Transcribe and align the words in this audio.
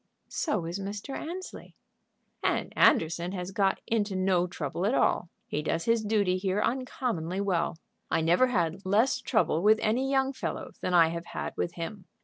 "So 0.29 0.65
is 0.65 0.79
Mr. 0.79 1.15
Annesley." 1.15 1.75
"And 2.43 2.73
Anderson 2.75 3.33
has 3.33 3.51
got 3.51 3.79
into 3.85 4.15
no 4.15 4.47
trouble 4.47 4.87
at 4.87 4.95
all. 4.95 5.29
He 5.45 5.61
does 5.61 5.85
his 5.85 6.03
duty 6.03 6.37
here 6.37 6.59
uncommonly 6.59 7.39
well. 7.39 7.77
I 8.09 8.21
never 8.21 8.47
had 8.47 8.83
less 8.83 9.19
trouble 9.21 9.61
with 9.61 9.77
any 9.79 10.09
young 10.09 10.33
fellow 10.33 10.71
than 10.81 10.95
I 10.95 11.09
have 11.09 11.27
had 11.27 11.55
with 11.55 11.75
him. 11.75 12.05